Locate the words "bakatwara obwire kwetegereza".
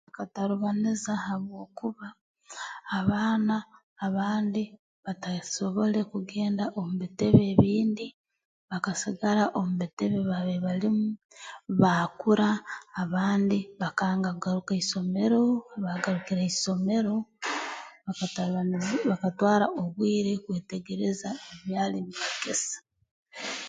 19.09-21.29